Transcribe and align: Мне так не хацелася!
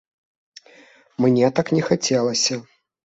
Мне 1.25 1.51
так 1.59 1.67
не 1.77 1.83
хацелася! 1.91 2.61